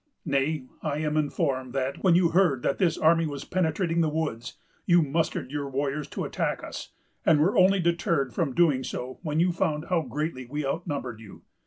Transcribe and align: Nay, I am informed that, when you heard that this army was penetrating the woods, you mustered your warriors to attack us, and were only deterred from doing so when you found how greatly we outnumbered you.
Nay, 0.25 0.63
I 0.81 0.97
am 0.97 1.15
informed 1.15 1.73
that, 1.73 2.03
when 2.03 2.15
you 2.15 2.29
heard 2.29 2.63
that 2.63 2.79
this 2.79 2.97
army 2.97 3.27
was 3.27 3.43
penetrating 3.45 4.01
the 4.01 4.09
woods, 4.09 4.57
you 4.87 5.03
mustered 5.03 5.51
your 5.51 5.69
warriors 5.69 6.07
to 6.07 6.23
attack 6.23 6.63
us, 6.63 6.89
and 7.23 7.39
were 7.39 7.55
only 7.55 7.79
deterred 7.79 8.33
from 8.33 8.55
doing 8.55 8.83
so 8.83 9.19
when 9.21 9.39
you 9.39 9.51
found 9.51 9.89
how 9.89 10.01
greatly 10.01 10.47
we 10.49 10.65
outnumbered 10.65 11.19
you. 11.19 11.43